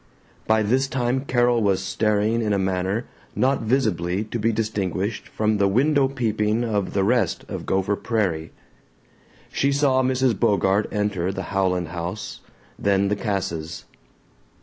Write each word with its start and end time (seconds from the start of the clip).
By 0.47 0.63
this 0.63 0.87
time 0.87 1.25
Carol 1.25 1.61
was 1.61 1.79
staring 1.79 2.41
in 2.41 2.53
a 2.53 2.57
manner 2.57 3.05
not 3.35 3.61
visibly 3.61 4.23
to 4.23 4.39
be 4.39 4.51
distinguished 4.51 5.27
from 5.27 5.57
the 5.59 5.67
window 5.67 6.07
peeping 6.07 6.63
of 6.63 6.93
the 6.93 7.03
rest 7.03 7.45
of 7.47 7.67
Gopher 7.67 7.95
Prairie. 7.95 8.51
She 9.51 9.71
saw 9.71 10.01
Mrs. 10.01 10.39
Bogart 10.39 10.87
enter 10.91 11.31
the 11.31 11.43
Howland 11.53 11.89
house, 11.89 12.39
then 12.79 13.09
the 13.09 13.15
Casses'. 13.15 13.83